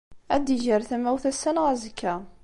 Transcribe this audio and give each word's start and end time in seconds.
Ad 0.35 0.41
d-iger 0.45 0.81
tamawt 0.89 1.23
ass-a 1.31 1.51
neɣ 1.55 1.65
azekka. 1.73 2.13